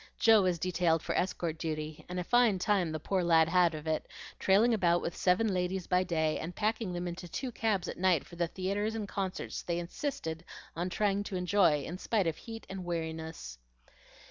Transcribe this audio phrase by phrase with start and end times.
[0.17, 3.85] Joe was detailed for escort duty; and a fine time the poor lad had of
[3.85, 4.07] it,
[4.39, 8.25] trailing about with seven ladies by day and packing them into two cabs at night
[8.25, 10.43] for the theatres and concerts they insisted
[10.75, 13.59] on trying to enjoy in spite of heat and weariness.